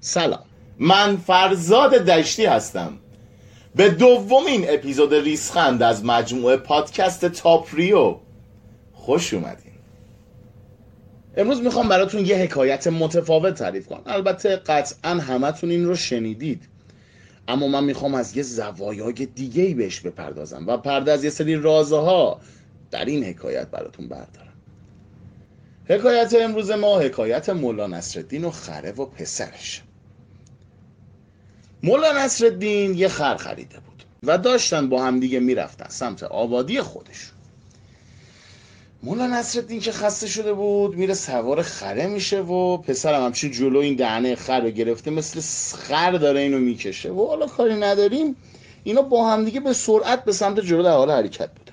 [0.00, 0.44] سلام.
[0.78, 2.98] من فرزاد دشتی هستم.
[3.76, 8.16] به دومین اپیزود ریسخند از مجموعه پادکست تاپریو
[8.92, 9.72] خوش اومدین.
[11.36, 14.02] امروز می‌خوام براتون یه حکایت متفاوت تعریف کنم.
[14.06, 16.62] البته قطعا همتون این رو شنیدید.
[17.48, 21.56] اما من می‌خوام از یه زوایای دیگه ای بهش بپردازم و پرده از یه سری
[21.56, 22.40] رازها
[22.90, 24.52] در این حکایت براتون بردارم.
[25.84, 29.82] حکایت امروز ما حکایت مولا نصرالدین و خره و پسرش.
[31.82, 37.30] مولا نصرالدین یه خر خریده بود و داشتن با همدیگه می‌رفتن سمت آبادی خودش.
[39.02, 43.94] مولا نصرالدین که خسته شده بود میره سوار خره میشه و پسرم همچین جلو این
[43.96, 45.40] دهنه خر رو گرفته مثل
[45.78, 47.10] خر داره اینو می‌کشه.
[47.10, 48.36] و حالا کاری نداریم
[48.84, 51.72] اینا با همدیگه به سرعت به سمت جلو در حال حرکت بودن.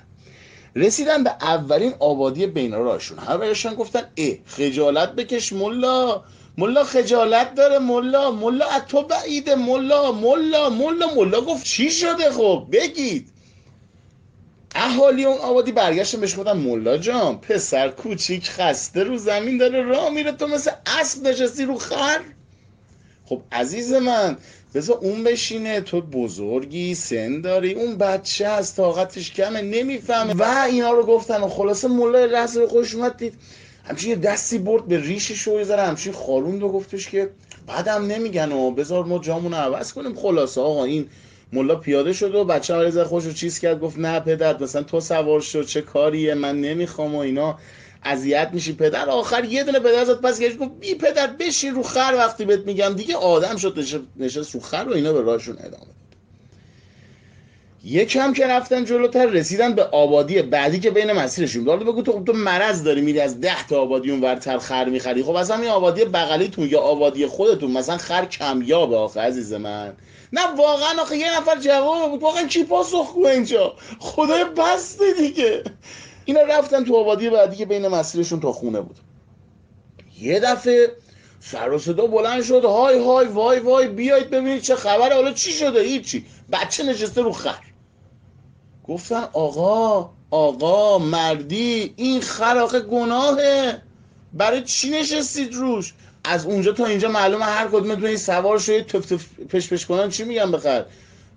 [0.76, 6.22] رسیدن به اولین آبادی بین راهشون همه گفتن ای خجالت بکش ملا
[6.58, 11.14] ملا خجالت داره ملا ملا از تو بعیده ملا ملا ملا.
[11.14, 13.28] ملا گفت چی شده خب؟ بگید.
[14.74, 20.10] اهالی اون آبادی برگشتن بهش گفتن ملا جان پسر کوچیک خسته رو زمین داره راه
[20.10, 22.20] میره تو مثل اسب نشستی رو خر.
[23.24, 24.36] خب عزیز من
[24.74, 25.80] بذار اون بشینه.
[25.80, 30.34] تو بزرگی سن داری اون بچه از طاقتش کمه نمی‌فهمه.
[30.34, 33.34] و اینا رو گفتن و خلاصه ملا لحظه به خودش اومد دید
[33.88, 37.30] همچین یه دستی برد به ریشش و یه همچین خاروند و گفتش که
[37.66, 40.14] بعدم نمیگن و بذار ما جامون عوض کنیم.
[40.14, 41.08] خلاصه آقا این
[41.52, 45.00] ملا پیاده شد و بچه ها خوش رو چیز کرد گفت نه پدر مثلا تو
[45.00, 47.58] سوار شد چه کاریه من نمی‌خوام و اینا
[48.02, 49.08] اذیت میشی پدر.
[49.08, 52.94] آخر یه دونه پدر زد پس گفت بی پدر بشین رو خر وقتی بهت میگم
[52.96, 53.78] دیگه آدم شد
[54.16, 55.86] نشست رو خر و اینا به راهشون ادامه
[57.88, 61.64] یکم که رفتن جلوتر رسیدن به آبادی بعدی که بین مسیرشون.
[61.64, 65.22] داره بگو تو تو مرض داری میری از ده تا آبادی اون ورتر خر می‌خری.
[65.22, 69.92] خب اصلا این آبادی بغلیتون یا آبادی خودتون مثلا خر کمیابه آخه عزیز من.
[70.32, 72.22] نه واقعا آخه یه نفر جواب بود.
[72.22, 75.62] واقعا کی پاسخ اینجا؟ خدای بسته دیگه.
[76.24, 78.96] اینا رفتن تو آبادی بعدی که بین مسیرشون تا خونه بود.
[80.20, 80.92] یه دفعه
[81.40, 82.64] سر و صدا بلند شد.
[82.64, 85.14] های های وای وای بیاید ببینید چه خبره.
[85.14, 86.24] حالا چی شده؟ هیچی.
[86.52, 87.65] بچه نشسته رو خر.
[88.88, 93.82] گفتن آقا آقا مردی این خر آخه گناهه.
[94.32, 99.06] برای چی نشستید روش؟ از اونجا تا اینجا معلومه هر کدومتون این سوار شده تف
[99.06, 100.84] تف پش پش کنن چی میگن بخر؟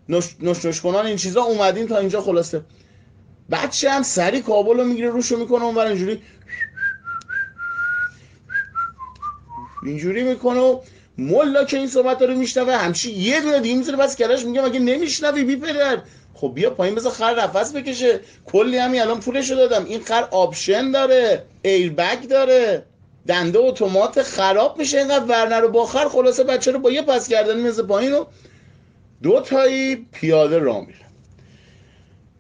[0.09, 1.41] نچ نچ, نچ کنن این چیزا.
[1.41, 2.61] اومدین تا اینجا خلاصه.
[3.51, 6.21] بچه هم سری کابل رو می‌گیره روشو می‌کنه اونور اینجوری.
[9.83, 10.81] اینجوری می‌کنه و
[11.17, 14.79] ملا که این صحبت رو میشنوه همچی یه دونه دیگه می‌زنه بس کلاش میگه مگه
[14.79, 16.01] نمیشنوی بی پدر
[16.39, 18.19] خب بیا پایین بذار خر نفس بکشه.
[18.45, 19.85] کلی همین الان پولشو دادم.
[19.85, 22.83] این خر option داره airbag داره.
[23.27, 24.97] دنده اتومات خراب میشه.
[24.97, 28.25] اینقدر ورنه رو با خر خلاصه بچه رو با یه پس کردن میزه پایین و
[29.23, 31.09] دو تایی پیاده راه میرن.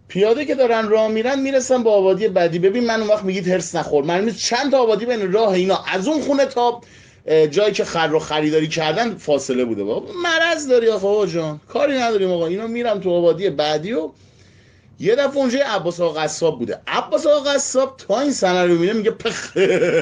[0.07, 3.75] پیاده که دارن راه میرن می‌رسن با آبادی بعدی ببین من اون وقت میگید هرس
[3.75, 4.03] نخور.
[4.03, 5.83] من چند تا آبادی بین راه اینا.
[5.93, 6.81] از اون خونه تا
[7.29, 9.83] جایی که خر رو خریداری کردن فاصله بوده.
[9.83, 11.61] با مرض داری آقا جان.
[11.67, 12.47] کاری نداریم آقا.
[12.47, 14.09] اینا میرم تو آبادی بعدی و
[15.01, 16.79] یه دفعه اونجا عباس آقا قصاب بوده.
[16.87, 19.57] عباس آقا قصاب تا این سنه رو میره میگه پخ.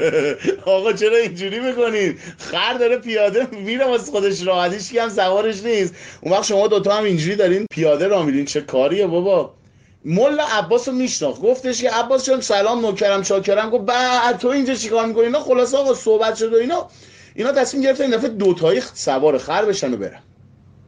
[0.65, 5.95] آقا چرا اینجوری می‌کنید خر داره پیاده میره واسه خودش راحتیش که هم سوارش نیست.
[6.21, 9.53] اون وقت شما دوتا هم اینجوری دارین پیاده را میرین چه کاریه بابا.
[10.05, 11.41] ملا عباس رو میشناخت.
[11.41, 13.69] گفتش که عباس جان سلام نوکرم شاکرم.
[13.69, 16.89] گفت بعد تو اینجا چیکار می‌کنی؟ اینا خلاص آقا صحبت شد و اینا.
[17.37, 20.19] اینا تصمیم گرفتن این دفعه دوتایی سوار خر بشن و برن.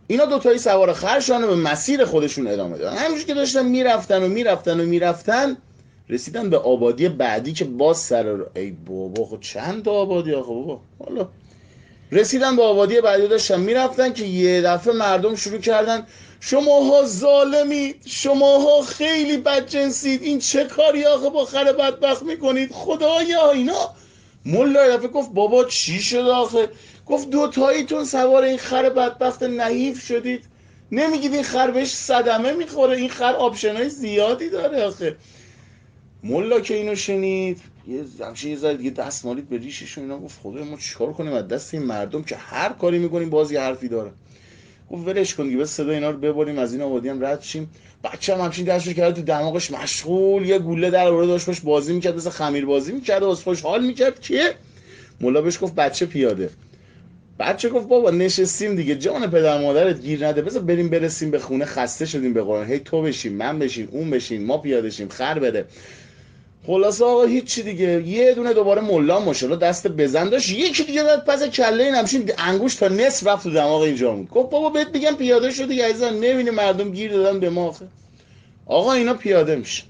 [0.08, 2.98] اینا دوتایی سوار خر شدن و به مسیر خودشون ادامه دادن.
[2.98, 5.58] همینجور که داشتن می‌رفتن و می‌رفتن و می‌رفتن
[6.09, 10.82] رسیدن به آبادی بعدی که باز سر ای بابا خب چند تا آبادی آخه بابا؟
[11.06, 11.28] حالا
[12.12, 16.08] رسیدن به آبادی بعدی داشتن می‌رفتن که یه دفعه مردم شروع کردن
[16.40, 23.96] شماها ظالمید شماها خیلی بدجنسید این چه کاری آخه با خر بدبخت می‌کنید؟ خدایا اینا
[24.46, 26.70] ملا دفعه گفت بابا چی شد آخه؟
[27.06, 30.46] گفت دو تاییتون سوار این خر بدبخت نحیف شدید.
[30.91, 35.16] نمیگید این خر بهش صدمه می‌خوره؟ این خر آپشنای زیادی داره آخه.
[36.24, 40.40] ملا که اینو شنید یه همچین یه ذره دیگه دست مالید به ریششون اینا گفت
[40.44, 43.88] خدای ما چیکار کنیم؟ از دست این مردم که هر کاری می‌کنیم باز یه حرفی
[43.88, 44.12] داره.
[44.91, 47.70] گفت ولش کن دیگه صدا اینا رو ببریم از این آبادی هم رد شیم.
[48.03, 51.94] بچه هم همچین دستش کرد تو دماغش مشغول یه گوله در برای داشت باش بازی
[51.94, 54.20] می‌کرد مثل خمیر بازی می‌کرد خوش حال می‌کرد.
[54.20, 54.56] که
[55.22, 56.50] مولا بهش گفت بچه پیاده.
[57.40, 58.96] بچه گفت بابا نشستیم دیگه.
[58.96, 60.41] جان پدر مادرت گیر نده.
[60.41, 61.66] بذار بریم برسیم به خونه.
[61.66, 62.68] خسته شدیم به قرآن.
[62.68, 65.09] هی تو بشین من بشین اون بشین ما پیاده شیم.
[65.09, 65.66] خر بده.
[66.67, 68.08] خلاصه آقا هیچی دیگه.
[68.08, 70.50] یه دونه دوباره ملا ماشاءالله دست بزن داشت.
[70.50, 74.29] یکی دیگه داد پس کله این همشین انگوش تا نصف رفت تو دماغ اینجا بود
[74.29, 76.06] گفت بابا بهت میگم پیاده شدی عزیزم.
[76.06, 77.76] نمی‌بینی مردم گیر دادن به ما
[78.66, 79.85] آقا اینا پیاده میشن.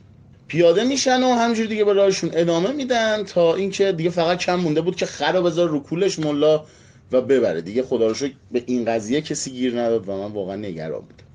[0.48, 4.82] پیاده میشن و همجور دیگه به راهشون ادامه میدن تا اینکه دیگه فقط کم مونده
[4.82, 6.66] بود که خرا بذار رو کولش ملا
[7.12, 7.62] و ببره.
[7.62, 11.29] دیگه خدا رو به این قضیه کسی گیر نداد و من واقعا نگران بودم.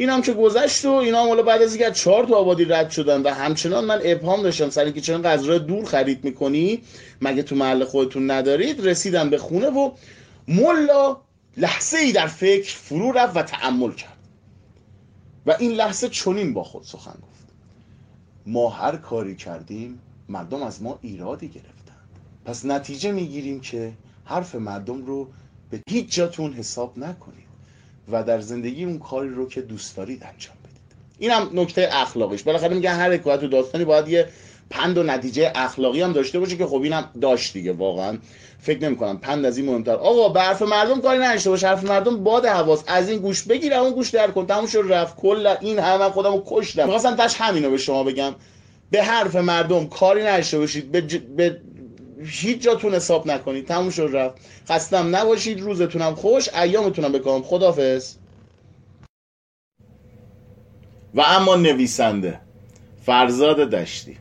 [0.00, 3.22] این هم که گذشت و اینا هم بعد از اینکه چهار تا آبادی رد شدن
[3.22, 4.70] و همچنان من ابهام داشتم.
[4.70, 6.82] سر اینکه چرا قضا دور خرید می‌کنی
[7.20, 9.90] مگه تو محل خودتون ندارید؟ رسیدم به خونه و
[10.48, 11.16] ملا
[11.56, 14.16] لحظه ای در فکر فرو رفت و تعمل کرد.
[15.46, 17.52] و این لحظه چنین با خود سخن گفت.
[18.46, 22.08] ما هر کاری کردیم مردم از ما ایرادی گرفتند.
[22.44, 23.92] پس نتیجه می‌گیریم که
[24.24, 25.28] حرف مردم رو
[25.70, 27.49] به هیچ جاتون حساب نکنید.
[28.08, 30.80] و در زندگی اون کاری رو که دوست دارید انجام بدید.
[31.18, 32.42] این هم نکته اخلاقیش.
[32.42, 34.28] بالاخره میگن هر حکایت و داستانی باید یه
[34.70, 38.18] پند و نتیجه اخلاقی هم داشته باشه که خب اینم داشت دیگه واقعا.
[38.60, 39.94] فکر نمی کنم پند از این مهمتر.
[39.94, 41.68] آقا به حرف مردم کاری نداشته باشه.
[41.68, 42.84] حرف مردم باد حواس.
[42.86, 44.46] از این گوش بگیر اون گوش در کن.
[44.46, 45.16] تموم شد رفت.
[45.16, 46.84] کل این همه خودمو کشتم.
[46.84, 48.34] می‌خواستم تاش همینو به شما بگم.
[48.90, 50.92] به حرف مردم کاری نداشته باشید.
[50.92, 51.16] به, ج...
[51.16, 51.60] به
[52.24, 53.66] هیچ جاتون حساب نکنید.
[53.66, 54.36] تموم شد رفت.
[54.68, 58.14] خستم نباشید روزتونم خوش ایامتونم بکنم خدافظ
[61.14, 62.40] و اما نویسنده
[63.06, 64.16] فرزاد دشتی.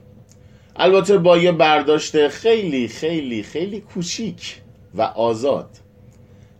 [0.76, 4.62] البته با یه برداشت خیلی خیلی خیلی کوچیک
[4.96, 5.70] و آزاد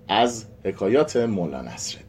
[0.08, 2.09] از حکایات مولانا نصرالدین.